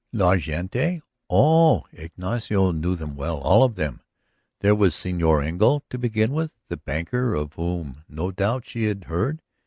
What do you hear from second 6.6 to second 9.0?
The banker of whom no doubt she